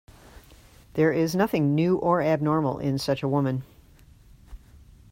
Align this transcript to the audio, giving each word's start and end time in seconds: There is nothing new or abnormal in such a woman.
There 0.95 1.11
is 1.11 1.35
nothing 1.35 1.75
new 1.75 1.95
or 1.95 2.23
abnormal 2.23 2.79
in 2.79 2.97
such 2.97 3.21
a 3.21 3.27
woman. 3.27 3.61